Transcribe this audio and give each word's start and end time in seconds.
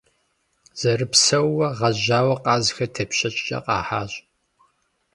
Зэрыпсэууэ 0.79 1.67
гъэжьауэ 1.77 2.35
къазхэр 2.43 2.89
тепщэчкӀэ 2.93 3.57
къахьащ. 3.65 4.13